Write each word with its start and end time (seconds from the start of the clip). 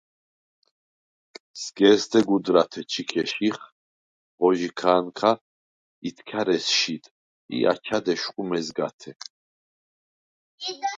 სგ’ე̄სდე 1.63 2.19
გუდრათე 2.27 2.81
ჩიქე 2.91 3.23
შიხ, 3.31 3.59
ღო 4.39 4.47
ჟიქა̄ნქა 4.59 5.31
ითქა̈რ 6.07 6.47
ესშიდ 6.57 7.03
ი 7.55 7.57
აჩა̈დ 7.71 8.05
ეშხუ 8.13 8.43
მეზგათე. 8.49 9.11